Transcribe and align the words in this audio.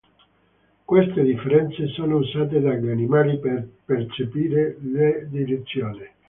Queste 0.83 1.21
differenze 1.21 1.85
sono 1.89 2.15
usate 2.17 2.59
dagli 2.59 2.89
animali 2.89 3.37
per 3.37 3.63
percepire 3.85 4.75
la 4.81 5.27
direzione. 5.27 6.13